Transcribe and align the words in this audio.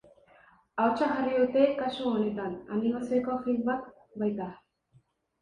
Ahotsa 0.83 1.09
jarri 1.11 1.33
dute 1.41 1.65
kasu 1.81 2.07
honetan, 2.13 2.57
animaziozko 2.77 3.37
film 3.45 3.63
bat 3.71 3.87
baita. 4.25 4.51